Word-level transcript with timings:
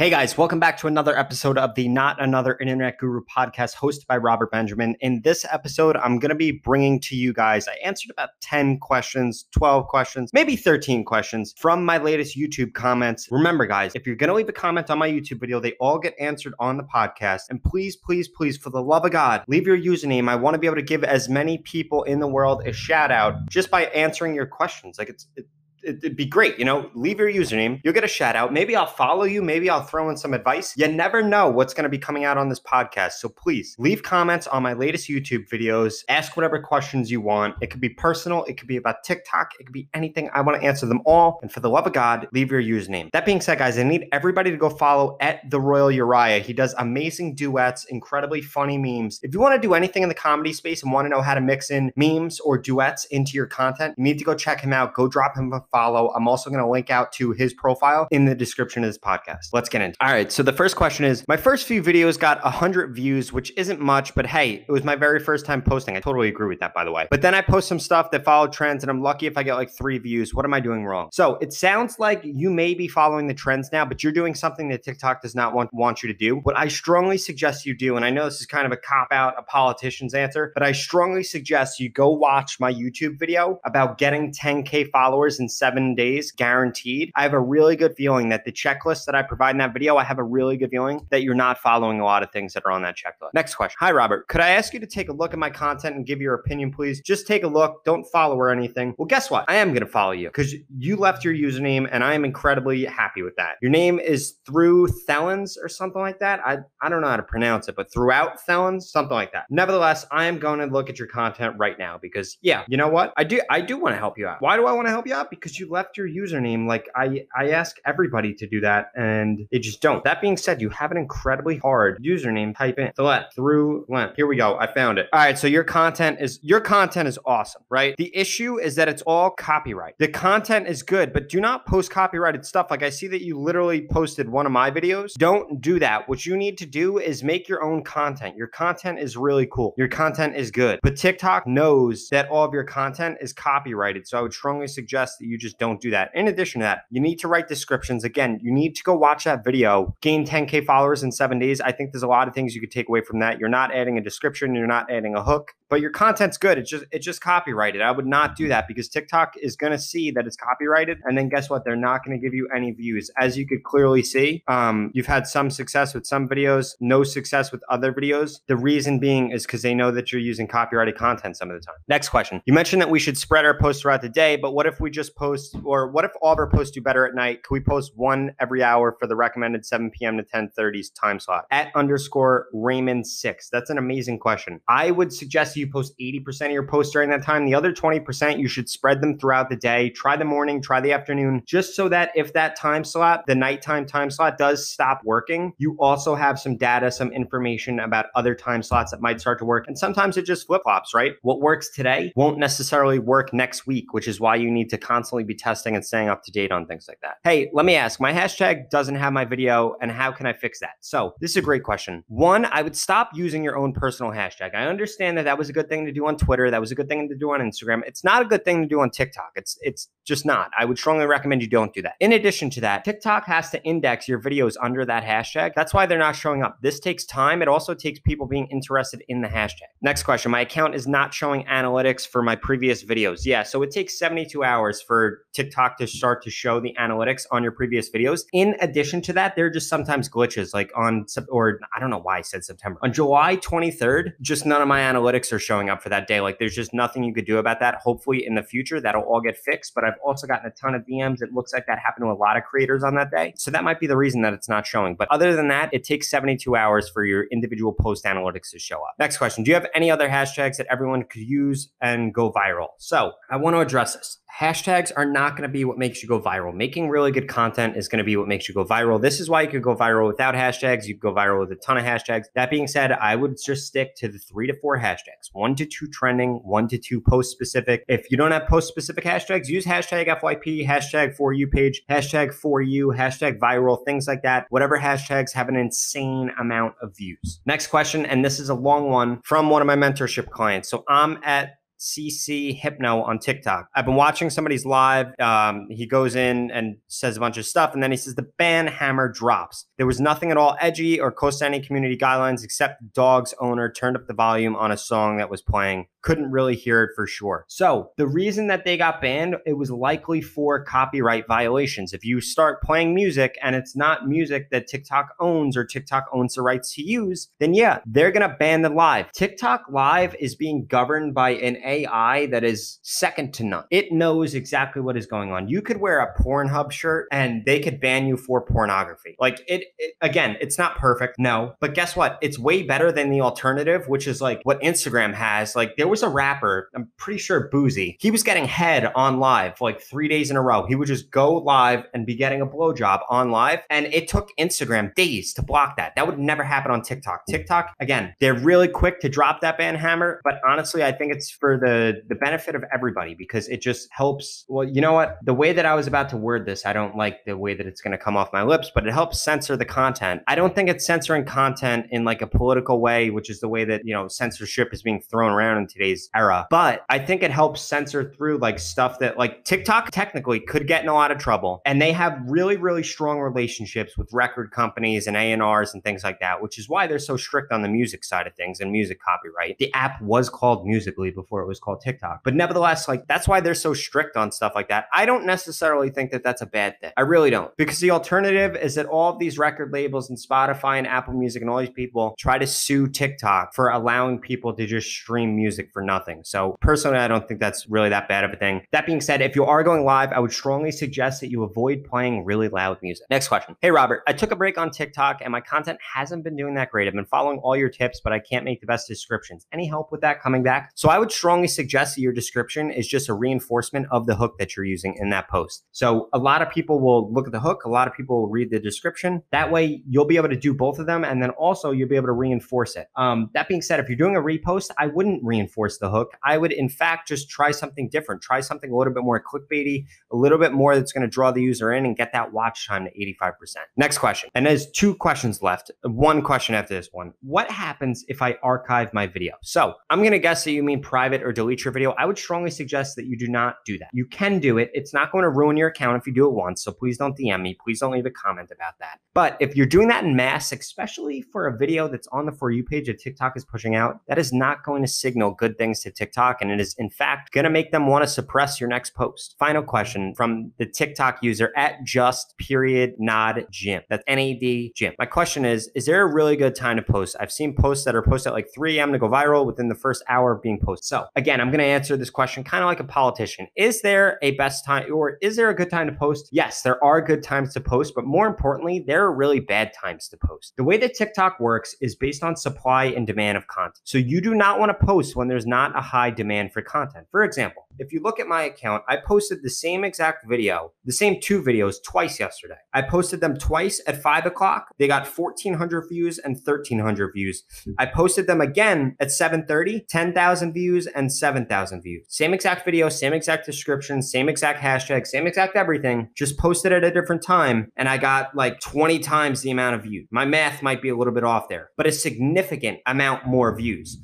Hey 0.00 0.08
guys, 0.08 0.38
welcome 0.38 0.58
back 0.58 0.78
to 0.78 0.86
another 0.86 1.14
episode 1.14 1.58
of 1.58 1.74
the 1.74 1.86
Not 1.86 2.22
Another 2.22 2.56
Internet 2.58 2.96
Guru 2.96 3.20
podcast 3.22 3.76
hosted 3.76 4.06
by 4.06 4.16
Robert 4.16 4.50
Benjamin. 4.50 4.96
In 5.00 5.20
this 5.20 5.44
episode, 5.52 5.94
I'm 5.98 6.18
going 6.18 6.30
to 6.30 6.34
be 6.34 6.52
bringing 6.52 7.00
to 7.00 7.14
you 7.14 7.34
guys, 7.34 7.68
I 7.68 7.74
answered 7.84 8.10
about 8.10 8.30
10 8.40 8.78
questions, 8.78 9.44
12 9.50 9.88
questions, 9.88 10.30
maybe 10.32 10.56
13 10.56 11.04
questions 11.04 11.54
from 11.58 11.84
my 11.84 11.98
latest 11.98 12.34
YouTube 12.34 12.72
comments. 12.72 13.28
Remember, 13.30 13.66
guys, 13.66 13.92
if 13.94 14.06
you're 14.06 14.16
going 14.16 14.28
to 14.28 14.34
leave 14.34 14.48
a 14.48 14.52
comment 14.52 14.88
on 14.88 14.96
my 14.96 15.06
YouTube 15.06 15.38
video, 15.38 15.60
they 15.60 15.72
all 15.72 15.98
get 15.98 16.14
answered 16.18 16.54
on 16.58 16.78
the 16.78 16.84
podcast. 16.84 17.42
And 17.50 17.62
please, 17.62 17.94
please, 17.94 18.26
please, 18.26 18.56
for 18.56 18.70
the 18.70 18.82
love 18.82 19.04
of 19.04 19.12
God, 19.12 19.44
leave 19.48 19.66
your 19.66 19.76
username. 19.76 20.30
I 20.30 20.36
want 20.36 20.54
to 20.54 20.58
be 20.58 20.66
able 20.66 20.76
to 20.76 20.82
give 20.82 21.04
as 21.04 21.28
many 21.28 21.58
people 21.58 22.04
in 22.04 22.20
the 22.20 22.26
world 22.26 22.66
a 22.66 22.72
shout 22.72 23.10
out 23.10 23.50
just 23.50 23.70
by 23.70 23.84
answering 23.88 24.34
your 24.34 24.46
questions. 24.46 24.98
Like 24.98 25.10
it's, 25.10 25.26
it, 25.36 25.44
it'd 25.82 26.16
be 26.16 26.26
great. 26.26 26.58
You 26.58 26.64
know, 26.64 26.90
leave 26.94 27.18
your 27.18 27.30
username. 27.30 27.80
You'll 27.84 27.94
get 27.94 28.04
a 28.04 28.08
shout 28.08 28.36
out. 28.36 28.52
Maybe 28.52 28.76
I'll 28.76 28.86
follow 28.86 29.24
you. 29.24 29.42
Maybe 29.42 29.70
I'll 29.70 29.82
throw 29.82 30.10
in 30.10 30.16
some 30.16 30.34
advice. 30.34 30.76
You 30.76 30.88
never 30.88 31.22
know 31.22 31.48
what's 31.50 31.74
going 31.74 31.84
to 31.84 31.90
be 31.90 31.98
coming 31.98 32.24
out 32.24 32.38
on 32.38 32.48
this 32.48 32.60
podcast. 32.60 33.12
So 33.12 33.28
please 33.28 33.76
leave 33.78 34.02
comments 34.02 34.46
on 34.46 34.62
my 34.62 34.72
latest 34.72 35.08
YouTube 35.08 35.48
videos. 35.48 36.04
Ask 36.08 36.36
whatever 36.36 36.60
questions 36.60 37.10
you 37.10 37.20
want. 37.20 37.54
It 37.60 37.70
could 37.70 37.80
be 37.80 37.88
personal. 37.88 38.44
It 38.44 38.56
could 38.56 38.68
be 38.68 38.76
about 38.76 39.04
TikTok. 39.04 39.52
It 39.58 39.64
could 39.64 39.72
be 39.72 39.88
anything. 39.94 40.30
I 40.34 40.40
want 40.40 40.60
to 40.60 40.66
answer 40.66 40.86
them 40.86 41.00
all. 41.04 41.38
And 41.42 41.50
for 41.50 41.60
the 41.60 41.70
love 41.70 41.86
of 41.86 41.92
God, 41.92 42.28
leave 42.32 42.50
your 42.50 42.62
username. 42.62 43.10
That 43.12 43.24
being 43.24 43.40
said, 43.40 43.58
guys, 43.58 43.78
I 43.78 43.82
need 43.82 44.06
everybody 44.12 44.50
to 44.50 44.56
go 44.56 44.70
follow 44.70 45.16
at 45.20 45.48
the 45.50 45.60
Royal 45.60 45.90
Uriah. 45.90 46.40
He 46.40 46.52
does 46.52 46.74
amazing 46.78 47.34
duets, 47.34 47.84
incredibly 47.86 48.42
funny 48.42 48.78
memes. 48.78 49.20
If 49.22 49.34
you 49.34 49.40
want 49.40 49.54
to 49.54 49.60
do 49.60 49.74
anything 49.74 50.02
in 50.02 50.08
the 50.08 50.14
comedy 50.14 50.52
space 50.52 50.82
and 50.82 50.92
want 50.92 51.06
to 51.06 51.08
know 51.08 51.22
how 51.22 51.34
to 51.34 51.40
mix 51.40 51.70
in 51.70 51.92
memes 51.96 52.40
or 52.40 52.58
duets 52.58 53.04
into 53.06 53.32
your 53.32 53.46
content, 53.46 53.94
you 53.96 54.04
need 54.04 54.18
to 54.18 54.24
go 54.24 54.34
check 54.34 54.60
him 54.60 54.72
out. 54.72 54.94
Go 54.94 55.08
drop 55.08 55.36
him 55.36 55.52
a 55.52 55.60
follow. 55.70 56.12
I'm 56.14 56.28
also 56.28 56.50
going 56.50 56.62
to 56.62 56.68
link 56.68 56.90
out 56.90 57.12
to 57.12 57.32
his 57.32 57.54
profile 57.54 58.08
in 58.10 58.24
the 58.24 58.34
description 58.34 58.84
of 58.84 58.88
this 58.88 58.98
podcast. 58.98 59.48
Let's 59.52 59.68
get 59.68 59.82
into 59.82 59.96
it. 60.00 60.04
All 60.04 60.12
right. 60.12 60.30
So 60.30 60.42
the 60.42 60.52
first 60.52 60.76
question 60.76 61.04
is 61.04 61.26
my 61.28 61.36
first 61.36 61.66
few 61.66 61.82
videos 61.82 62.18
got 62.18 62.42
100 62.42 62.94
views, 62.94 63.32
which 63.32 63.52
isn't 63.56 63.80
much, 63.80 64.14
but 64.14 64.26
hey, 64.26 64.64
it 64.66 64.72
was 64.72 64.84
my 64.84 64.96
very 64.96 65.20
first 65.20 65.46
time 65.46 65.62
posting. 65.62 65.96
I 65.96 66.00
totally 66.00 66.28
agree 66.28 66.48
with 66.48 66.60
that, 66.60 66.74
by 66.74 66.84
the 66.84 66.92
way. 66.92 67.06
But 67.10 67.22
then 67.22 67.34
I 67.34 67.40
post 67.40 67.68
some 67.68 67.78
stuff 67.78 68.10
that 68.10 68.24
followed 68.24 68.52
trends, 68.52 68.82
and 68.82 68.90
I'm 68.90 69.02
lucky 69.02 69.26
if 69.26 69.36
I 69.36 69.42
get 69.42 69.54
like 69.54 69.70
three 69.70 69.98
views. 69.98 70.34
What 70.34 70.44
am 70.44 70.54
I 70.54 70.60
doing 70.60 70.84
wrong? 70.84 71.08
So 71.12 71.36
it 71.36 71.52
sounds 71.52 71.98
like 71.98 72.20
you 72.24 72.50
may 72.50 72.74
be 72.74 72.88
following 72.88 73.26
the 73.26 73.34
trends 73.34 73.70
now, 73.72 73.84
but 73.84 74.02
you're 74.02 74.12
doing 74.12 74.34
something 74.34 74.68
that 74.68 74.82
TikTok 74.82 75.22
does 75.22 75.34
not 75.34 75.54
want, 75.54 75.72
want 75.72 76.02
you 76.02 76.12
to 76.12 76.18
do. 76.18 76.36
What 76.36 76.56
I 76.56 76.68
strongly 76.68 77.18
suggest 77.18 77.66
you 77.66 77.76
do, 77.76 77.96
and 77.96 78.04
I 78.04 78.10
know 78.10 78.24
this 78.24 78.40
is 78.40 78.46
kind 78.46 78.66
of 78.66 78.72
a 78.72 78.76
cop 78.76 79.08
out, 79.12 79.34
a 79.38 79.42
politician's 79.42 80.14
answer, 80.14 80.52
but 80.54 80.62
I 80.62 80.72
strongly 80.72 81.22
suggest 81.22 81.80
you 81.80 81.88
go 81.88 82.10
watch 82.10 82.58
my 82.60 82.72
YouTube 82.72 83.18
video 83.18 83.60
about 83.64 83.98
getting 83.98 84.32
10K 84.32 84.90
followers 84.90 85.38
in 85.40 85.48
seven 85.60 85.94
days 85.94 86.32
guaranteed. 86.32 87.12
I 87.14 87.22
have 87.22 87.34
a 87.34 87.40
really 87.40 87.76
good 87.76 87.94
feeling 87.94 88.30
that 88.30 88.44
the 88.44 88.50
checklist 88.50 89.04
that 89.04 89.14
I 89.14 89.22
provide 89.22 89.50
in 89.50 89.58
that 89.58 89.72
video, 89.72 89.96
I 89.96 90.04
have 90.04 90.18
a 90.18 90.24
really 90.24 90.56
good 90.56 90.70
feeling 90.70 91.06
that 91.10 91.22
you're 91.22 91.34
not 91.34 91.58
following 91.58 92.00
a 92.00 92.04
lot 92.04 92.22
of 92.22 92.32
things 92.32 92.54
that 92.54 92.64
are 92.64 92.72
on 92.72 92.82
that 92.82 92.96
checklist. 92.96 93.34
Next 93.34 93.54
question. 93.54 93.76
Hi, 93.78 93.92
Robert. 93.92 94.26
Could 94.28 94.40
I 94.40 94.50
ask 94.50 94.74
you 94.74 94.80
to 94.80 94.86
take 94.86 95.08
a 95.08 95.12
look 95.12 95.32
at 95.32 95.38
my 95.38 95.50
content 95.50 95.96
and 95.96 96.06
give 96.06 96.20
your 96.20 96.34
opinion, 96.34 96.72
please? 96.72 97.00
Just 97.02 97.26
take 97.26 97.44
a 97.44 97.48
look. 97.48 97.84
Don't 97.84 98.04
follow 98.04 98.36
or 98.36 98.50
anything. 98.50 98.94
Well, 98.98 99.06
guess 99.06 99.30
what? 99.30 99.44
I 99.48 99.56
am 99.56 99.68
going 99.68 99.84
to 99.84 99.86
follow 99.86 100.12
you 100.12 100.28
because 100.28 100.54
you 100.78 100.96
left 100.96 101.24
your 101.24 101.34
username 101.34 101.88
and 101.92 102.02
I 102.02 102.14
am 102.14 102.24
incredibly 102.24 102.84
happy 102.86 103.22
with 103.22 103.36
that. 103.36 103.56
Your 103.60 103.70
name 103.70 104.00
is 104.00 104.36
through 104.46 104.88
Thelens 105.06 105.56
or 105.62 105.68
something 105.68 106.00
like 106.00 106.18
that. 106.20 106.40
I, 106.44 106.58
I 106.80 106.88
don't 106.88 107.02
know 107.02 107.08
how 107.08 107.16
to 107.16 107.22
pronounce 107.22 107.68
it, 107.68 107.76
but 107.76 107.92
throughout 107.92 108.38
Thelens, 108.48 108.84
something 108.84 109.14
like 109.14 109.32
that. 109.32 109.44
Nevertheless, 109.50 110.06
I 110.10 110.24
am 110.24 110.38
going 110.38 110.60
to 110.60 110.66
look 110.66 110.88
at 110.88 110.98
your 110.98 111.08
content 111.08 111.54
right 111.58 111.78
now 111.78 111.98
because 112.00 112.38
yeah, 112.40 112.64
you 112.68 112.76
know 112.76 112.88
what? 112.88 113.12
I 113.16 113.24
do 113.24 113.40
I 113.50 113.60
do 113.60 113.76
want 113.76 113.94
to 113.94 113.98
help 113.98 114.16
you 114.16 114.26
out. 114.26 114.40
Why 114.40 114.56
do 114.56 114.66
I 114.66 114.72
want 114.72 114.86
to 114.86 114.90
help 114.90 115.06
you 115.06 115.14
out? 115.14 115.30
Because 115.30 115.49
you 115.58 115.68
left 115.68 115.96
your 115.96 116.08
username. 116.08 116.66
Like 116.66 116.88
I 116.94 117.26
I 117.36 117.50
ask 117.50 117.76
everybody 117.86 118.34
to 118.34 118.46
do 118.46 118.60
that 118.60 118.92
and 118.94 119.46
they 119.50 119.58
just 119.58 119.80
don't. 119.80 120.04
That 120.04 120.20
being 120.20 120.36
said, 120.36 120.60
you 120.60 120.70
have 120.70 120.90
an 120.90 120.96
incredibly 120.96 121.58
hard 121.58 122.02
username. 122.02 122.56
Type 122.56 122.78
in 122.78 122.92
Thlet 122.92 123.32
through 123.34 123.86
Lent. 123.88 124.12
Here 124.16 124.26
we 124.26 124.36
go. 124.36 124.56
I 124.58 124.72
found 124.72 124.98
it. 124.98 125.08
All 125.12 125.20
right. 125.20 125.38
So 125.38 125.46
your 125.46 125.64
content 125.64 126.18
is 126.20 126.38
your 126.42 126.60
content 126.60 127.08
is 127.08 127.18
awesome, 127.24 127.62
right? 127.70 127.96
The 127.96 128.14
issue 128.16 128.58
is 128.58 128.76
that 128.76 128.88
it's 128.88 129.02
all 129.02 129.30
copyright. 129.30 129.94
The 129.98 130.08
content 130.08 130.68
is 130.68 130.82
good, 130.82 131.12
but 131.12 131.28
do 131.28 131.40
not 131.40 131.66
post 131.66 131.90
copyrighted 131.90 132.44
stuff. 132.44 132.68
Like 132.70 132.82
I 132.82 132.90
see 132.90 133.08
that 133.08 133.22
you 133.22 133.38
literally 133.38 133.86
posted 133.88 134.28
one 134.28 134.46
of 134.46 134.52
my 134.52 134.70
videos. 134.70 135.14
Don't 135.14 135.60
do 135.60 135.78
that. 135.78 136.08
What 136.08 136.26
you 136.26 136.36
need 136.36 136.58
to 136.58 136.66
do 136.66 136.98
is 136.98 137.22
make 137.22 137.48
your 137.48 137.62
own 137.62 137.82
content. 137.82 138.36
Your 138.36 138.46
content 138.46 138.98
is 138.98 139.16
really 139.16 139.46
cool. 139.46 139.74
Your 139.76 139.88
content 139.88 140.36
is 140.36 140.50
good. 140.50 140.80
But 140.82 140.96
TikTok 140.96 141.46
knows 141.46 142.08
that 142.10 142.28
all 142.28 142.44
of 142.44 142.52
your 142.52 142.64
content 142.64 143.18
is 143.20 143.32
copyrighted. 143.32 144.06
So 144.06 144.18
I 144.18 144.22
would 144.22 144.32
strongly 144.32 144.66
suggest 144.66 145.18
that 145.18 145.26
you 145.26 145.38
just 145.40 145.58
don't 145.58 145.80
do 145.80 145.90
that. 145.90 146.10
In 146.14 146.28
addition 146.28 146.60
to 146.60 146.64
that, 146.64 146.84
you 146.90 147.00
need 147.00 147.18
to 147.20 147.28
write 147.28 147.48
descriptions. 147.48 148.04
Again, 148.04 148.38
you 148.42 148.52
need 148.52 148.76
to 148.76 148.82
go 148.82 148.94
watch 148.94 149.24
that 149.24 149.44
video, 149.44 149.96
gain 150.00 150.26
10K 150.26 150.64
followers 150.64 151.02
in 151.02 151.10
seven 151.12 151.38
days. 151.38 151.60
I 151.60 151.72
think 151.72 151.92
there's 151.92 152.02
a 152.02 152.08
lot 152.08 152.28
of 152.28 152.34
things 152.34 152.54
you 152.54 152.60
could 152.60 152.70
take 152.70 152.88
away 152.88 153.00
from 153.00 153.20
that. 153.20 153.38
You're 153.38 153.48
not 153.48 153.74
adding 153.74 153.98
a 153.98 154.00
description, 154.00 154.54
you're 154.54 154.66
not 154.66 154.90
adding 154.90 155.14
a 155.14 155.22
hook, 155.22 155.54
but 155.68 155.80
your 155.80 155.90
content's 155.90 156.36
good. 156.36 156.58
It's 156.58 156.68
just 156.68 156.84
it's 156.90 157.04
just 157.04 157.20
copyrighted. 157.20 157.80
I 157.80 157.92
would 157.92 158.06
not 158.06 158.36
do 158.36 158.48
that 158.48 158.68
because 158.68 158.88
TikTok 158.88 159.34
is 159.40 159.56
gonna 159.56 159.78
see 159.78 160.10
that 160.10 160.26
it's 160.26 160.36
copyrighted. 160.36 160.98
And 161.04 161.16
then 161.16 161.28
guess 161.28 161.48
what? 161.48 161.64
They're 161.64 161.76
not 161.76 162.04
gonna 162.04 162.18
give 162.18 162.34
you 162.34 162.48
any 162.54 162.72
views. 162.72 163.10
As 163.18 163.38
you 163.38 163.46
could 163.46 163.62
clearly 163.62 164.02
see, 164.02 164.42
um, 164.48 164.90
you've 164.92 165.06
had 165.06 165.26
some 165.26 165.48
success 165.48 165.94
with 165.94 166.06
some 166.06 166.28
videos, 166.28 166.74
no 166.80 167.04
success 167.04 167.52
with 167.52 167.62
other 167.70 167.92
videos. 167.92 168.40
The 168.48 168.56
reason 168.56 168.98
being 168.98 169.30
is 169.30 169.46
because 169.46 169.62
they 169.62 169.74
know 169.74 169.90
that 169.92 170.12
you're 170.12 170.20
using 170.20 170.48
copyrighted 170.48 170.96
content 170.96 171.36
some 171.36 171.50
of 171.50 171.60
the 171.60 171.64
time. 171.64 171.76
Next 171.88 172.08
question. 172.08 172.42
You 172.46 172.52
mentioned 172.52 172.82
that 172.82 172.90
we 172.90 172.98
should 172.98 173.16
spread 173.16 173.44
our 173.44 173.56
posts 173.56 173.82
throughout 173.82 174.02
the 174.02 174.08
day, 174.08 174.36
but 174.36 174.52
what 174.52 174.66
if 174.66 174.80
we 174.80 174.90
just 174.90 175.14
post, 175.14 175.29
or 175.64 175.90
what 175.90 176.04
if 176.04 176.12
all 176.20 176.32
of 176.32 176.38
our 176.38 176.48
posts 176.48 176.72
do 176.72 176.80
better 176.80 177.06
at 177.06 177.14
night? 177.14 177.42
Can 177.42 177.54
we 177.54 177.60
post 177.60 177.92
one 177.96 178.34
every 178.40 178.62
hour 178.62 178.96
for 178.98 179.06
the 179.06 179.16
recommended 179.16 179.64
7 179.64 179.90
p.m. 179.90 180.16
to 180.16 180.22
10:30 180.22 180.94
time 180.94 181.20
slot? 181.20 181.46
At 181.50 181.68
underscore 181.74 182.48
Raymond 182.52 183.06
six. 183.06 183.48
That's 183.50 183.70
an 183.70 183.78
amazing 183.78 184.18
question. 184.18 184.60
I 184.68 184.90
would 184.90 185.12
suggest 185.12 185.56
you 185.56 185.70
post 185.70 185.94
80% 186.00 186.46
of 186.46 186.52
your 186.52 186.66
posts 186.66 186.92
during 186.92 187.10
that 187.10 187.22
time. 187.22 187.44
The 187.46 187.54
other 187.54 187.72
20%, 187.72 188.38
you 188.38 188.48
should 188.48 188.68
spread 188.68 189.00
them 189.00 189.18
throughout 189.18 189.48
the 189.48 189.56
day. 189.56 189.90
Try 189.90 190.16
the 190.16 190.24
morning, 190.24 190.62
try 190.62 190.80
the 190.80 190.92
afternoon, 190.92 191.42
just 191.46 191.74
so 191.74 191.88
that 191.88 192.10
if 192.14 192.32
that 192.32 192.56
time 192.56 192.84
slot, 192.84 193.26
the 193.26 193.34
nighttime 193.34 193.86
time 193.86 194.10
slot, 194.10 194.38
does 194.38 194.66
stop 194.66 195.00
working, 195.04 195.52
you 195.58 195.76
also 195.78 196.14
have 196.14 196.38
some 196.38 196.56
data, 196.56 196.90
some 196.90 197.12
information 197.12 197.80
about 197.80 198.06
other 198.14 198.34
time 198.34 198.62
slots 198.62 198.90
that 198.90 199.00
might 199.00 199.20
start 199.20 199.38
to 199.38 199.44
work. 199.44 199.66
And 199.66 199.78
sometimes 199.78 200.16
it 200.16 200.24
just 200.24 200.46
flip 200.46 200.62
flops, 200.62 200.94
right? 200.94 201.14
What 201.22 201.40
works 201.40 201.70
today 201.70 202.12
won't 202.16 202.38
necessarily 202.38 202.98
work 202.98 203.32
next 203.32 203.66
week, 203.66 203.92
which 203.92 204.08
is 204.08 204.20
why 204.20 204.36
you 204.36 204.50
need 204.50 204.70
to 204.70 204.78
constantly 204.78 205.19
be 205.24 205.34
testing 205.34 205.74
and 205.74 205.84
staying 205.84 206.08
up 206.08 206.22
to 206.24 206.30
date 206.30 206.52
on 206.52 206.66
things 206.66 206.86
like 206.88 207.00
that. 207.02 207.16
Hey, 207.24 207.50
let 207.52 207.64
me 207.66 207.74
ask 207.74 208.00
my 208.00 208.12
hashtag 208.12 208.70
doesn't 208.70 208.96
have 208.96 209.12
my 209.12 209.24
video, 209.24 209.76
and 209.80 209.90
how 209.90 210.12
can 210.12 210.26
I 210.26 210.32
fix 210.32 210.60
that? 210.60 210.74
So, 210.80 211.14
this 211.20 211.32
is 211.32 211.36
a 211.36 211.42
great 211.42 211.62
question. 211.62 212.04
One, 212.08 212.44
I 212.46 212.62
would 212.62 212.76
stop 212.76 213.10
using 213.14 213.44
your 213.44 213.56
own 213.56 213.72
personal 213.72 214.12
hashtag. 214.12 214.54
I 214.54 214.66
understand 214.66 215.18
that 215.18 215.24
that 215.24 215.38
was 215.38 215.48
a 215.48 215.52
good 215.52 215.68
thing 215.68 215.86
to 215.86 215.92
do 215.92 216.06
on 216.06 216.16
Twitter, 216.16 216.50
that 216.50 216.60
was 216.60 216.72
a 216.72 216.74
good 216.74 216.88
thing 216.88 217.08
to 217.08 217.14
do 217.14 217.32
on 217.32 217.40
Instagram. 217.40 217.82
It's 217.86 218.04
not 218.04 218.22
a 218.22 218.24
good 218.24 218.44
thing 218.44 218.62
to 218.62 218.68
do 218.68 218.80
on 218.80 218.90
TikTok. 218.90 219.32
It's 219.36 219.58
it's 219.62 219.88
just 220.04 220.26
not. 220.26 220.50
I 220.58 220.64
would 220.64 220.78
strongly 220.78 221.06
recommend 221.06 221.42
you 221.42 221.48
don't 221.48 221.72
do 221.72 221.82
that. 221.82 221.94
In 222.00 222.12
addition 222.12 222.50
to 222.50 222.60
that, 222.62 222.84
TikTok 222.84 223.26
has 223.26 223.50
to 223.50 223.62
index 223.62 224.08
your 224.08 224.20
videos 224.20 224.56
under 224.60 224.84
that 224.84 225.04
hashtag. 225.04 225.52
That's 225.54 225.72
why 225.72 225.86
they're 225.86 225.98
not 225.98 226.16
showing 226.16 226.42
up. 226.42 226.58
This 226.62 226.80
takes 226.80 227.04
time. 227.04 227.42
It 227.42 227.48
also 227.48 227.74
takes 227.74 228.00
people 228.00 228.26
being 228.26 228.46
interested 228.48 229.02
in 229.08 229.20
the 229.20 229.28
hashtag. 229.28 229.68
Next 229.82 230.02
question. 230.02 230.30
My 230.30 230.40
account 230.40 230.74
is 230.74 230.86
not 230.86 231.14
showing 231.14 231.44
analytics 231.44 232.06
for 232.06 232.22
my 232.22 232.36
previous 232.36 232.84
videos. 232.84 233.24
Yeah, 233.24 233.42
so 233.42 233.62
it 233.62 233.70
takes 233.70 233.98
72 233.98 234.42
hours 234.42 234.80
for 234.80 235.09
TikTok 235.32 235.78
to 235.78 235.86
start 235.86 236.22
to 236.24 236.30
show 236.30 236.60
the 236.60 236.74
analytics 236.78 237.26
on 237.30 237.42
your 237.42 237.52
previous 237.52 237.90
videos. 237.90 238.24
In 238.32 238.56
addition 238.60 239.00
to 239.02 239.12
that, 239.14 239.36
there 239.36 239.46
are 239.46 239.50
just 239.50 239.68
sometimes 239.68 240.08
glitches 240.08 240.52
like 240.54 240.70
on 240.76 241.06
or 241.28 241.60
I 241.74 241.80
don't 241.80 241.90
know 241.90 242.00
why 242.00 242.18
I 242.18 242.20
said 242.22 242.44
September. 242.44 242.78
On 242.82 242.92
July 242.92 243.36
23rd, 243.36 244.12
just 244.20 244.46
none 244.46 244.62
of 244.62 244.68
my 244.68 244.80
analytics 244.80 245.32
are 245.32 245.38
showing 245.38 245.68
up 245.68 245.82
for 245.82 245.88
that 245.88 246.06
day. 246.06 246.20
Like 246.20 246.38
there's 246.38 246.54
just 246.54 246.74
nothing 246.74 247.04
you 247.04 247.14
could 247.14 247.26
do 247.26 247.38
about 247.38 247.60
that. 247.60 247.76
Hopefully 247.76 248.24
in 248.26 248.34
the 248.34 248.42
future 248.42 248.80
that'll 248.80 249.02
all 249.02 249.20
get 249.20 249.36
fixed, 249.36 249.74
but 249.74 249.84
I've 249.84 249.98
also 250.04 250.26
gotten 250.26 250.46
a 250.46 250.50
ton 250.50 250.74
of 250.74 250.82
DMs. 250.82 251.22
It 251.22 251.32
looks 251.32 251.52
like 251.52 251.66
that 251.66 251.78
happened 251.78 252.04
to 252.06 252.10
a 252.10 252.14
lot 252.14 252.36
of 252.36 252.44
creators 252.44 252.82
on 252.82 252.94
that 252.96 253.10
day. 253.10 253.34
So 253.36 253.50
that 253.50 253.64
might 253.64 253.80
be 253.80 253.86
the 253.86 253.96
reason 253.96 254.22
that 254.22 254.32
it's 254.32 254.48
not 254.48 254.66
showing. 254.66 254.96
But 254.96 255.08
other 255.10 255.34
than 255.34 255.48
that, 255.48 255.70
it 255.72 255.84
takes 255.84 256.10
72 256.10 256.54
hours 256.56 256.88
for 256.88 257.04
your 257.04 257.24
individual 257.30 257.72
post 257.72 258.04
analytics 258.04 258.50
to 258.50 258.58
show 258.58 258.76
up. 258.76 258.94
Next 258.98 259.18
question. 259.18 259.44
Do 259.44 259.50
you 259.50 259.54
have 259.54 259.66
any 259.74 259.90
other 259.90 260.08
hashtags 260.08 260.56
that 260.56 260.66
everyone 260.70 261.04
could 261.04 261.22
use 261.22 261.70
and 261.80 262.12
go 262.12 262.32
viral? 262.32 262.68
So 262.78 263.12
I 263.30 263.36
want 263.36 263.56
to 263.56 263.60
address 263.60 263.94
this 263.94 264.18
hashtags 264.40 264.89
are 264.92 265.04
not 265.04 265.32
going 265.36 265.48
to 265.48 265.52
be 265.52 265.64
what 265.64 265.78
makes 265.78 266.02
you 266.02 266.08
go 266.08 266.20
viral. 266.20 266.54
Making 266.54 266.88
really 266.88 267.10
good 267.12 267.28
content 267.28 267.76
is 267.76 267.88
going 267.88 267.98
to 267.98 268.04
be 268.04 268.16
what 268.16 268.28
makes 268.28 268.48
you 268.48 268.54
go 268.54 268.64
viral. 268.64 269.00
This 269.00 269.20
is 269.20 269.28
why 269.28 269.42
you 269.42 269.48
could 269.48 269.62
go 269.62 269.74
viral 269.74 270.06
without 270.06 270.34
hashtags. 270.34 270.86
You 270.86 270.94
could 270.94 271.00
go 271.00 271.14
viral 271.14 271.40
with 271.40 271.52
a 271.52 271.56
ton 271.56 271.76
of 271.76 271.84
hashtags. 271.84 272.24
That 272.34 272.50
being 272.50 272.66
said, 272.66 272.92
I 272.92 273.16
would 273.16 273.36
just 273.42 273.66
stick 273.66 273.94
to 273.96 274.08
the 274.08 274.18
three 274.18 274.46
to 274.46 274.54
four 274.60 274.78
hashtags 274.78 275.30
one 275.32 275.54
to 275.56 275.66
two 275.66 275.86
trending, 275.88 276.40
one 276.44 276.68
to 276.68 276.78
two 276.78 277.00
post 277.00 277.30
specific. 277.30 277.84
If 277.88 278.10
you 278.10 278.16
don't 278.16 278.32
have 278.32 278.46
post 278.46 278.68
specific 278.68 279.04
hashtags, 279.04 279.48
use 279.48 279.64
hashtag 279.64 280.08
FYP, 280.20 280.66
hashtag 280.66 281.14
for 281.14 281.32
you 281.32 281.46
page, 281.46 281.82
hashtag 281.88 282.34
for 282.34 282.60
you, 282.60 282.88
hashtag 282.88 283.38
viral, 283.38 283.84
things 283.84 284.06
like 284.06 284.22
that. 284.22 284.46
Whatever 284.50 284.78
hashtags 284.78 285.32
have 285.32 285.48
an 285.48 285.56
insane 285.56 286.30
amount 286.38 286.74
of 286.82 286.96
views. 286.96 287.40
Next 287.46 287.68
question, 287.68 288.06
and 288.06 288.24
this 288.24 288.38
is 288.38 288.48
a 288.48 288.54
long 288.54 288.90
one 288.90 289.20
from 289.24 289.50
one 289.50 289.62
of 289.62 289.66
my 289.66 289.76
mentorship 289.76 290.30
clients. 290.30 290.68
So 290.68 290.84
I'm 290.88 291.18
at 291.24 291.59
CC 291.80 292.54
Hypno 292.54 293.02
on 293.02 293.18
TikTok. 293.18 293.68
I've 293.74 293.86
been 293.86 293.94
watching 293.94 294.30
somebody's 294.30 294.66
live. 294.66 295.18
Um, 295.18 295.66
he 295.70 295.86
goes 295.86 296.14
in 296.14 296.50
and 296.50 296.76
says 296.88 297.16
a 297.16 297.20
bunch 297.20 297.38
of 297.38 297.46
stuff, 297.46 297.72
and 297.72 297.82
then 297.82 297.90
he 297.90 297.96
says 297.96 298.14
the 298.14 298.28
ban 298.38 298.66
hammer 298.66 299.10
drops. 299.10 299.66
There 299.78 299.86
was 299.86 300.00
nothing 300.00 300.30
at 300.30 300.36
all 300.36 300.56
edgy 300.60 301.00
or 301.00 301.14
any 301.42 301.60
community 301.60 301.96
guidelines 301.96 302.44
except 302.44 302.92
dog's 302.92 303.34
owner 303.40 303.70
turned 303.70 303.96
up 303.96 304.06
the 304.06 304.14
volume 304.14 304.56
on 304.56 304.70
a 304.70 304.76
song 304.76 305.16
that 305.18 305.30
was 305.30 305.42
playing. 305.42 305.86
Couldn't 306.02 306.30
really 306.30 306.56
hear 306.56 306.82
it 306.82 306.90
for 306.94 307.06
sure. 307.06 307.44
So 307.46 307.90
the 307.96 308.06
reason 308.06 308.46
that 308.48 308.64
they 308.64 308.76
got 308.76 309.00
banned, 309.00 309.36
it 309.46 309.54
was 309.54 309.70
likely 309.70 310.22
for 310.22 310.64
copyright 310.64 311.26
violations. 311.26 311.92
If 311.92 312.04
you 312.04 312.20
start 312.20 312.62
playing 312.62 312.94
music 312.94 313.36
and 313.42 313.54
it's 313.54 313.76
not 313.76 314.08
music 314.08 314.50
that 314.50 314.66
TikTok 314.66 315.14
owns 315.20 315.56
or 315.56 315.64
TikTok 315.64 316.06
owns 316.12 316.34
the 316.34 316.42
rights 316.42 316.74
to 316.74 316.82
use, 316.82 317.28
then 317.38 317.54
yeah, 317.54 317.80
they're 317.86 318.12
gonna 318.12 318.36
ban 318.38 318.62
the 318.62 318.70
live. 318.70 319.12
TikTok 319.12 319.64
live 319.70 320.14
is 320.18 320.34
being 320.34 320.66
governed 320.66 321.14
by 321.14 321.30
an 321.30 321.56
AI 321.70 322.26
that 322.26 322.44
is 322.44 322.78
second 322.82 323.32
to 323.34 323.44
none. 323.44 323.64
It 323.70 323.92
knows 323.92 324.34
exactly 324.34 324.82
what 324.82 324.96
is 324.96 325.06
going 325.06 325.32
on. 325.32 325.48
You 325.48 325.62
could 325.62 325.78
wear 325.78 326.00
a 326.00 326.22
Pornhub 326.22 326.72
shirt 326.72 327.08
and 327.12 327.44
they 327.44 327.60
could 327.60 327.80
ban 327.80 328.06
you 328.06 328.16
for 328.16 328.40
pornography. 328.40 329.16
Like 329.18 329.40
it, 329.46 329.64
it 329.78 329.94
again, 330.00 330.36
it's 330.40 330.58
not 330.58 330.76
perfect, 330.76 331.18
no, 331.18 331.54
but 331.60 331.74
guess 331.74 331.96
what? 331.96 332.18
It's 332.20 332.38
way 332.38 332.62
better 332.62 332.90
than 332.90 333.10
the 333.10 333.20
alternative, 333.20 333.88
which 333.88 334.06
is 334.06 334.20
like 334.20 334.40
what 334.42 334.60
Instagram 334.60 335.14
has. 335.14 335.54
Like 335.54 335.76
there 335.76 335.88
was 335.88 336.02
a 336.02 336.08
rapper, 336.08 336.68
I'm 336.74 336.88
pretty 336.96 337.18
sure 337.18 337.48
Boosie, 337.52 337.96
he 338.00 338.10
was 338.10 338.22
getting 338.22 338.44
head 338.44 338.90
on 338.94 339.18
live 339.18 339.56
for 339.56 339.70
like 339.70 339.80
three 339.80 340.08
days 340.08 340.30
in 340.30 340.36
a 340.36 340.42
row. 340.42 340.66
He 340.66 340.74
would 340.74 340.88
just 340.88 341.10
go 341.10 341.34
live 341.34 341.84
and 341.94 342.06
be 342.06 342.14
getting 342.14 342.40
a 342.40 342.46
blowjob 342.46 343.00
on 343.08 343.30
live. 343.30 343.60
And 343.70 343.86
it 343.86 344.08
took 344.08 344.30
Instagram 344.38 344.94
days 344.94 345.32
to 345.34 345.42
block 345.42 345.76
that. 345.76 345.94
That 345.96 346.06
would 346.06 346.18
never 346.18 346.42
happen 346.42 346.70
on 346.72 346.82
TikTok. 346.82 347.26
TikTok, 347.26 347.74
again, 347.80 348.14
they're 348.20 348.34
really 348.34 348.68
quick 348.68 349.00
to 349.00 349.08
drop 349.08 349.40
that 349.40 349.58
ban 349.58 349.74
hammer. 349.74 350.20
But 350.24 350.40
honestly, 350.46 350.82
I 350.82 350.92
think 350.92 351.12
it's 351.12 351.30
for 351.30 351.58
the 351.60 352.02
the 352.08 352.14
benefit 352.14 352.54
of 352.54 352.64
everybody 352.72 353.14
because 353.14 353.48
it 353.48 353.60
just 353.60 353.88
helps. 353.90 354.44
Well, 354.48 354.66
you 354.66 354.80
know 354.80 354.92
what? 354.92 355.18
The 355.24 355.34
way 355.34 355.52
that 355.52 355.66
I 355.66 355.74
was 355.74 355.86
about 355.86 356.08
to 356.10 356.16
word 356.16 356.46
this, 356.46 356.66
I 356.66 356.72
don't 356.72 356.96
like 356.96 357.24
the 357.24 357.36
way 357.36 357.54
that 357.54 357.66
it's 357.66 357.80
going 357.80 357.92
to 357.92 357.98
come 357.98 358.16
off 358.16 358.32
my 358.32 358.42
lips, 358.42 358.70
but 358.74 358.86
it 358.86 358.92
helps 358.92 359.22
censor 359.22 359.56
the 359.56 359.64
content. 359.64 360.22
I 360.28 360.34
don't 360.34 360.54
think 360.54 360.68
it's 360.68 360.86
censoring 360.86 361.24
content 361.24 361.86
in 361.90 362.04
like 362.04 362.22
a 362.22 362.26
political 362.26 362.80
way, 362.80 363.10
which 363.10 363.30
is 363.30 363.40
the 363.40 363.48
way 363.48 363.64
that, 363.64 363.82
you 363.84 363.92
know, 363.92 364.08
censorship 364.08 364.72
is 364.72 364.82
being 364.82 365.00
thrown 365.00 365.32
around 365.32 365.58
in 365.58 365.66
today's 365.66 366.08
era. 366.14 366.46
But 366.50 366.84
I 366.88 366.98
think 366.98 367.22
it 367.22 367.30
helps 367.30 367.60
censor 367.60 368.12
through 368.14 368.38
like 368.38 368.58
stuff 368.58 368.98
that 369.00 369.18
like 369.18 369.44
TikTok 369.44 369.90
technically 369.90 370.40
could 370.40 370.66
get 370.66 370.82
in 370.82 370.88
a 370.88 370.94
lot 370.94 371.10
of 371.10 371.18
trouble. 371.18 371.62
And 371.64 371.80
they 371.80 371.92
have 371.92 372.18
really, 372.26 372.56
really 372.56 372.82
strong 372.82 373.18
relationships 373.18 373.96
with 373.96 374.12
record 374.12 374.50
companies 374.50 375.06
and 375.06 375.16
A&Rs 375.16 375.74
and 375.74 375.82
things 375.82 376.04
like 376.04 376.20
that, 376.20 376.42
which 376.42 376.58
is 376.58 376.68
why 376.68 376.86
they're 376.86 376.98
so 376.98 377.16
strict 377.16 377.52
on 377.52 377.62
the 377.62 377.68
music 377.68 378.04
side 378.04 378.26
of 378.26 378.34
things 378.34 378.60
and 378.60 378.70
music 378.70 379.00
copyright. 379.00 379.58
The 379.58 379.72
app 379.74 380.00
was 380.00 380.30
called 380.30 380.66
Musical.ly 380.66 381.10
before 381.10 381.42
it 381.42 381.46
was 381.46 381.49
called 381.58 381.80
TikTok. 381.80 382.22
But 382.22 382.34
nevertheless, 382.34 382.86
like 382.86 383.06
that's 383.08 383.26
why 383.26 383.40
they're 383.40 383.54
so 383.54 383.74
strict 383.74 384.16
on 384.16 384.30
stuff 384.30 384.52
like 384.54 384.68
that. 384.68 384.86
I 384.92 385.06
don't 385.06 385.26
necessarily 385.26 385.90
think 385.90 386.12
that 386.12 386.22
that's 386.22 386.42
a 386.42 386.46
bad 386.46 386.78
thing. 386.80 386.92
I 386.96 387.02
really 387.02 387.30
don't. 387.30 387.56
Because 387.56 387.80
the 387.80 387.90
alternative 387.90 388.56
is 388.56 388.74
that 388.74 388.86
all 388.86 389.12
of 389.12 389.18
these 389.18 389.38
record 389.38 389.72
labels 389.72 390.08
and 390.10 390.18
Spotify 390.18 390.78
and 390.78 390.86
Apple 390.86 391.14
Music 391.14 391.42
and 391.42 391.50
all 391.50 391.58
these 391.58 391.70
people 391.70 392.14
try 392.18 392.38
to 392.38 392.46
sue 392.46 392.86
TikTok 392.86 393.54
for 393.54 393.70
allowing 393.70 394.18
people 394.18 394.52
to 394.54 394.66
just 394.66 394.88
stream 394.88 395.34
music 395.34 395.70
for 395.72 395.82
nothing. 395.82 396.22
So 396.24 396.56
personally, 396.60 396.98
I 396.98 397.08
don't 397.08 397.26
think 397.26 397.40
that's 397.40 397.68
really 397.68 397.88
that 397.88 398.08
bad 398.08 398.24
of 398.24 398.32
a 398.32 398.36
thing. 398.36 398.62
That 398.72 398.86
being 398.86 399.00
said, 399.00 399.22
if 399.22 399.34
you 399.34 399.44
are 399.44 399.62
going 399.62 399.84
live, 399.84 400.12
I 400.12 400.20
would 400.20 400.32
strongly 400.32 400.70
suggest 400.70 401.20
that 401.20 401.30
you 401.30 401.42
avoid 401.42 401.84
playing 401.84 402.24
really 402.24 402.48
loud 402.48 402.78
music. 402.82 403.06
Next 403.10 403.28
question. 403.28 403.56
Hey, 403.60 403.70
Robert, 403.70 404.02
I 404.06 404.12
took 404.12 404.30
a 404.30 404.36
break 404.36 404.58
on 404.58 404.70
TikTok 404.70 405.20
and 405.22 405.32
my 405.32 405.40
content 405.40 405.78
hasn't 405.94 406.24
been 406.24 406.36
doing 406.36 406.54
that 406.54 406.70
great. 406.70 406.88
I've 406.88 406.94
been 406.94 407.04
following 407.04 407.38
all 407.38 407.56
your 407.56 407.68
tips, 407.68 408.00
but 408.02 408.12
I 408.12 408.18
can't 408.18 408.44
make 408.44 408.60
the 408.60 408.66
best 408.66 408.88
descriptions. 408.88 409.46
Any 409.52 409.66
help 409.66 409.92
with 409.92 410.00
that 410.02 410.20
coming 410.20 410.42
back? 410.42 410.72
So 410.74 410.88
I 410.88 410.98
would 410.98 411.12
strongly 411.12 411.39
suggest 411.48 411.94
that 411.94 412.02
your 412.02 412.12
description 412.12 412.70
is 412.70 412.86
just 412.86 413.08
a 413.08 413.14
reinforcement 413.14 413.86
of 413.90 414.06
the 414.06 414.16
hook 414.16 414.38
that 414.38 414.56
you're 414.56 414.66
using 414.66 414.96
in 414.98 415.10
that 415.10 415.28
post. 415.28 415.64
So 415.72 416.08
a 416.12 416.18
lot 416.18 416.42
of 416.42 416.50
people 416.50 416.80
will 416.80 417.12
look 417.12 417.26
at 417.26 417.32
the 417.32 417.40
hook, 417.40 417.64
a 417.64 417.68
lot 417.68 417.88
of 417.88 417.94
people 417.94 418.20
will 418.20 418.28
read 418.28 418.50
the 418.50 418.58
description. 418.58 419.22
That 419.32 419.50
way 419.50 419.82
you'll 419.88 420.04
be 420.06 420.16
able 420.16 420.28
to 420.28 420.36
do 420.36 420.54
both 420.54 420.78
of 420.78 420.86
them. 420.86 421.04
And 421.04 421.22
then 421.22 421.30
also 421.30 421.70
you'll 421.70 421.88
be 421.88 421.96
able 421.96 422.08
to 422.08 422.12
reinforce 422.12 422.76
it. 422.76 422.88
Um, 422.96 423.30
that 423.34 423.48
being 423.48 423.62
said, 423.62 423.80
if 423.80 423.88
you're 423.88 423.96
doing 423.96 424.16
a 424.16 424.20
repost, 424.20 424.70
I 424.78 424.86
wouldn't 424.86 425.22
reinforce 425.24 425.78
the 425.78 425.90
hook. 425.90 426.12
I 426.24 426.38
would, 426.38 426.52
in 426.52 426.68
fact, 426.68 427.08
just 427.08 427.28
try 427.28 427.50
something 427.50 427.88
different. 427.88 428.22
Try 428.22 428.40
something 428.40 428.70
a 428.70 428.76
little 428.76 428.92
bit 428.92 429.02
more 429.02 429.22
clickbaity, 429.22 429.86
a 430.12 430.16
little 430.16 430.38
bit 430.38 430.52
more 430.52 430.74
that's 430.74 430.92
going 430.92 431.02
to 431.02 431.08
draw 431.08 431.30
the 431.30 431.42
user 431.42 431.72
in 431.72 431.86
and 431.86 431.96
get 431.96 432.12
that 432.12 432.32
watch 432.32 432.66
time 432.66 432.84
to 432.84 432.90
85%. 433.22 433.32
Next 433.76 433.98
question. 433.98 434.30
And 434.34 434.46
there's 434.46 434.70
two 434.70 434.94
questions 434.94 435.42
left. 435.42 435.70
One 435.82 436.22
question 436.22 436.54
after 436.54 436.74
this 436.74 436.88
one. 436.92 437.12
What 437.22 437.50
happens 437.50 438.04
if 438.08 438.22
I 438.22 438.36
archive 438.42 438.92
my 438.92 439.06
video? 439.06 439.34
So 439.42 439.74
I'm 439.88 440.00
going 440.00 440.12
to 440.12 440.18
guess 440.18 440.44
that 440.44 440.52
you 440.52 440.62
mean 440.62 440.82
private 440.82 441.22
or 441.22 441.29
delete 441.32 441.64
your 441.64 441.72
video. 441.72 441.92
I 441.92 442.06
would 442.06 442.18
strongly 442.18 442.50
suggest 442.50 442.96
that 442.96 443.06
you 443.06 443.16
do 443.16 443.28
not 443.28 443.56
do 443.64 443.78
that. 443.78 443.88
You 443.92 444.06
can 444.06 444.38
do 444.38 444.58
it. 444.58 444.70
It's 444.74 444.94
not 444.94 445.12
going 445.12 445.22
to 445.22 445.30
ruin 445.30 445.56
your 445.56 445.68
account 445.68 445.96
if 445.98 446.06
you 446.06 446.12
do 446.12 446.26
it 446.26 446.32
once. 446.32 446.62
So 446.62 446.72
please 446.72 446.98
don't 446.98 447.16
DM 447.16 447.42
me. 447.42 447.56
Please 447.62 447.80
don't 447.80 447.92
leave 447.92 448.06
a 448.06 448.10
comment 448.10 448.50
about 448.50 448.74
that. 448.80 448.98
But 449.14 449.36
if 449.40 449.56
you're 449.56 449.66
doing 449.66 449.88
that 449.88 450.04
in 450.04 450.16
mass, 450.16 450.52
especially 450.52 451.22
for 451.22 451.46
a 451.46 451.56
video 451.56 451.88
that's 451.88 452.08
on 452.08 452.26
the 452.26 452.32
For 452.32 452.50
You 452.50 452.64
page 452.64 452.86
that 452.86 452.98
TikTok 452.98 453.36
is 453.36 453.44
pushing 453.44 453.74
out, 453.74 454.00
that 454.08 454.18
is 454.18 454.32
not 454.32 454.64
going 454.64 454.82
to 454.82 454.88
signal 454.88 455.32
good 455.32 455.58
things 455.58 455.80
to 455.80 455.90
TikTok. 455.90 456.40
And 456.40 456.50
it 456.50 456.60
is, 456.60 456.74
in 456.78 456.90
fact, 456.90 457.32
going 457.32 457.44
to 457.44 457.50
make 457.50 457.72
them 457.72 457.86
want 457.86 458.04
to 458.04 458.08
suppress 458.08 458.60
your 458.60 458.68
next 458.68 458.94
post. 458.94 459.36
Final 459.38 459.62
question 459.62 460.14
from 460.14 460.52
the 460.58 460.66
TikTok 460.66 461.22
user 461.22 461.52
at 461.56 461.84
just 461.84 462.36
period 462.38 462.94
nod 462.98 463.46
Jim. 463.50 463.82
That's 463.88 464.04
N 464.06 464.18
A 464.18 464.34
D 464.34 464.72
Jim. 464.74 464.94
My 464.98 465.06
question 465.06 465.44
is 465.44 465.70
Is 465.74 465.86
there 465.86 466.02
a 466.02 466.12
really 466.12 466.36
good 466.36 466.54
time 466.54 466.76
to 466.76 466.82
post? 466.82 467.16
I've 467.20 467.32
seen 467.32 467.54
posts 467.54 467.84
that 467.84 467.94
are 467.94 468.02
posted 468.02 468.30
at 468.30 468.34
like 468.34 468.48
3 468.54 468.78
a.m. 468.78 468.92
to 468.92 468.98
go 468.98 469.08
viral 469.08 469.46
within 469.46 469.68
the 469.68 469.74
first 469.74 470.02
hour 470.08 470.32
of 470.32 470.42
being 470.42 470.60
posted. 470.62 470.86
So, 470.86 471.06
again, 471.16 471.40
I'm 471.40 471.48
going 471.48 471.58
to 471.58 471.64
answer 471.64 471.96
this 471.96 472.10
question 472.10 472.44
kind 472.44 472.62
of 472.62 472.68
like 472.68 472.80
a 472.80 472.84
politician. 472.84 473.48
Is 473.56 473.82
there 473.82 474.18
a 474.22 474.32
best 474.32 474.64
time 474.64 474.92
or 474.92 475.18
is 475.22 475.36
there 475.36 475.50
a 475.50 475.54
good 475.54 475.70
time 475.70 475.86
to 475.86 475.92
post? 475.92 476.28
Yes, 476.32 476.62
there 476.62 476.82
are 476.82 477.00
good 477.00 477.22
times 477.22 477.52
to 477.54 477.60
post, 477.60 477.94
but 477.94 478.04
more 478.04 478.26
importantly, 478.26 478.84
there 478.86 479.04
are 479.04 479.14
really 479.14 479.40
bad 479.40 479.72
times 479.72 480.08
to 480.08 480.16
post. 480.16 480.54
The 480.56 480.64
way 480.64 480.76
that 480.78 480.94
TikTok 480.94 481.40
works 481.40 481.74
is 481.80 481.94
based 481.94 482.22
on 482.22 482.36
supply 482.36 482.84
and 482.84 483.06
demand 483.06 483.38
of 483.38 483.46
content. 483.46 483.80
So, 483.84 483.98
you 483.98 484.20
do 484.20 484.34
not 484.34 484.58
want 484.58 484.70
to 484.70 484.86
post 484.86 485.16
when 485.16 485.28
there's 485.28 485.46
not 485.46 485.76
a 485.76 485.80
high 485.80 486.10
demand 486.10 486.52
for 486.52 486.62
content. 486.62 487.06
For 487.10 487.22
example, 487.22 487.66
if 487.78 487.92
you 487.92 488.02
look 488.02 488.20
at 488.20 488.26
my 488.26 488.42
account, 488.42 488.82
I 488.88 488.96
posted 488.96 489.42
the 489.42 489.50
same 489.50 489.84
exact 489.84 490.28
video, 490.28 490.72
the 490.84 490.92
same 490.92 491.18
two 491.20 491.42
videos 491.42 491.76
twice 491.82 492.20
yesterday. 492.20 492.58
I 492.74 492.82
posted 492.82 493.20
them 493.20 493.36
twice 493.38 493.80
at 493.86 494.02
five 494.02 494.26
o'clock. 494.26 494.68
They 494.78 494.86
got 494.86 495.06
1,400 495.06 495.88
views 495.88 496.18
and 496.18 496.34
1,300 496.34 497.12
views. 497.14 497.42
I 497.78 497.86
posted 497.86 498.26
them 498.26 498.40
again 498.40 498.96
at 499.00 499.08
7:30, 499.08 499.86
10,000 499.88 500.52
views 500.52 500.86
and 500.88 500.99
7,000 501.08 501.82
views. 501.82 502.04
Same 502.08 502.34
exact 502.34 502.64
video, 502.64 502.88
same 502.88 503.12
exact 503.12 503.46
description, 503.46 504.02
same 504.02 504.28
exact 504.28 504.60
hashtag, 504.60 505.06
same 505.06 505.26
exact 505.26 505.56
everything. 505.56 506.08
Just 506.16 506.38
posted 506.38 506.72
at 506.72 506.84
a 506.84 506.90
different 506.90 507.22
time, 507.22 507.70
and 507.76 507.88
I 507.88 507.96
got 507.96 508.34
like 508.34 508.60
20 508.60 508.98
times 508.98 509.42
the 509.42 509.50
amount 509.50 509.76
of 509.76 509.82
views. 509.82 510.06
My 510.10 510.24
math 510.24 510.62
might 510.62 510.82
be 510.82 510.88
a 510.88 510.96
little 510.96 511.14
bit 511.14 511.24
off 511.24 511.48
there, 511.48 511.70
but 511.76 511.86
a 511.86 511.92
significant 511.92 512.78
amount 512.86 513.26
more 513.26 513.56
views. 513.56 513.98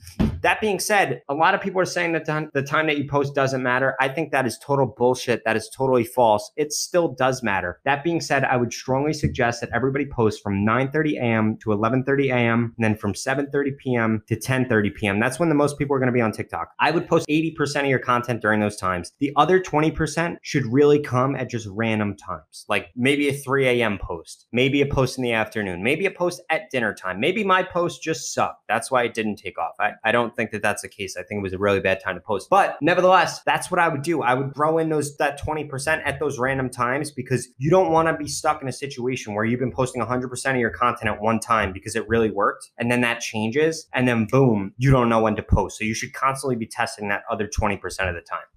That 0.46 0.60
being 0.60 0.78
said, 0.78 1.22
a 1.28 1.34
lot 1.34 1.56
of 1.56 1.60
people 1.60 1.80
are 1.80 1.84
saying 1.84 2.12
that 2.12 2.24
the 2.24 2.62
time 2.62 2.86
that 2.86 2.98
you 2.98 3.08
post 3.08 3.34
doesn't 3.34 3.64
matter. 3.64 3.96
I 3.98 4.06
think 4.06 4.30
that 4.30 4.46
is 4.46 4.56
total 4.58 4.86
bullshit. 4.86 5.42
That 5.44 5.56
is 5.56 5.68
totally 5.68 6.04
false. 6.04 6.52
It 6.54 6.72
still 6.72 7.08
does 7.08 7.42
matter. 7.42 7.80
That 7.84 8.04
being 8.04 8.20
said, 8.20 8.44
I 8.44 8.56
would 8.56 8.72
strongly 8.72 9.12
suggest 9.12 9.60
that 9.60 9.70
everybody 9.74 10.06
post 10.06 10.44
from 10.44 10.64
9:30 10.64 11.16
a.m. 11.16 11.58
to 11.62 11.70
11:30 11.70 12.32
a.m. 12.32 12.74
and 12.78 12.84
then 12.84 12.96
from 12.96 13.12
7:30 13.12 13.76
p.m. 13.76 14.22
to 14.28 14.36
10:30 14.36 14.94
p.m. 14.94 15.18
That's 15.18 15.40
when 15.40 15.48
the 15.48 15.56
most 15.56 15.78
people 15.78 15.96
are 15.96 15.98
going 15.98 16.12
to 16.12 16.12
be 16.12 16.20
on 16.20 16.30
TikTok. 16.30 16.68
I 16.78 16.92
would 16.92 17.08
post 17.08 17.26
80% 17.26 17.80
of 17.80 17.86
your 17.86 17.98
content 17.98 18.40
during 18.40 18.60
those 18.60 18.76
times. 18.76 19.10
The 19.18 19.32
other 19.34 19.58
20% 19.58 20.36
should 20.42 20.72
really 20.72 21.00
come 21.00 21.34
at 21.34 21.50
just 21.50 21.66
random 21.72 22.16
times, 22.16 22.66
like 22.68 22.90
maybe 22.94 23.28
a 23.28 23.32
3 23.32 23.66
a.m. 23.66 23.98
post, 24.00 24.46
maybe 24.52 24.80
a 24.80 24.86
post 24.86 25.18
in 25.18 25.24
the 25.24 25.32
afternoon, 25.32 25.82
maybe 25.82 26.06
a 26.06 26.10
post 26.12 26.40
at 26.50 26.70
dinner 26.70 26.94
time. 26.94 27.18
Maybe 27.18 27.42
my 27.42 27.64
post 27.64 28.00
just 28.00 28.32
sucked. 28.32 28.62
That's 28.68 28.92
why 28.92 29.02
it 29.02 29.12
didn't 29.12 29.36
take 29.36 29.58
off. 29.58 29.74
I, 29.80 29.94
I 30.04 30.12
don't 30.12 30.35
think 30.36 30.50
that 30.52 30.62
that's 30.62 30.82
the 30.82 30.88
case. 30.88 31.16
I 31.16 31.22
think 31.22 31.38
it 31.40 31.42
was 31.42 31.52
a 31.52 31.58
really 31.58 31.80
bad 31.80 32.00
time 32.00 32.14
to 32.14 32.20
post. 32.20 32.48
But 32.50 32.76
nevertheless, 32.80 33.42
that's 33.42 33.70
what 33.70 33.80
I 33.80 33.88
would 33.88 34.02
do. 34.02 34.22
I 34.22 34.34
would 34.34 34.54
throw 34.54 34.78
in 34.78 34.88
those 34.88 35.16
that 35.16 35.40
20% 35.40 36.02
at 36.04 36.20
those 36.20 36.38
random 36.38 36.70
times 36.70 37.10
because 37.10 37.48
you 37.58 37.70
don't 37.70 37.90
want 37.90 38.08
to 38.08 38.16
be 38.16 38.28
stuck 38.28 38.62
in 38.62 38.68
a 38.68 38.72
situation 38.72 39.34
where 39.34 39.44
you've 39.44 39.60
been 39.60 39.72
posting 39.72 40.02
100% 40.02 40.50
of 40.50 40.56
your 40.56 40.70
content 40.70 41.10
at 41.10 41.20
one 41.20 41.40
time 41.40 41.72
because 41.72 41.96
it 41.96 42.08
really 42.08 42.30
worked 42.30 42.70
and 42.78 42.90
then 42.90 43.00
that 43.00 43.20
changes 43.20 43.88
and 43.92 44.06
then 44.06 44.26
boom, 44.30 44.72
you 44.76 44.90
don't 44.90 45.08
know 45.08 45.20
when 45.20 45.36
to 45.36 45.42
post. 45.42 45.78
So 45.78 45.84
you 45.84 45.94
should 45.94 46.12
constantly 46.12 46.56
be 46.56 46.66
testing 46.66 47.08
that 47.08 47.22
other 47.30 47.48
20% 47.48 47.76
of 48.08 48.14
the 48.14 48.20
time. 48.20 48.46